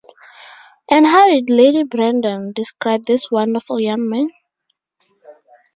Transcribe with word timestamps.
And 0.89 1.05
how 1.05 1.29
did 1.29 1.51
Lady 1.51 1.83
Brandon 1.83 2.53
describe 2.53 3.03
this 3.05 3.29
wonderful 3.29 3.79
young 3.79 4.09
man? 4.09 4.29